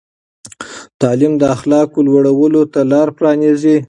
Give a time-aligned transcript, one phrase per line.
[1.01, 3.75] تعلیم د اخلاقو لوړولو ته لار پرانیزي.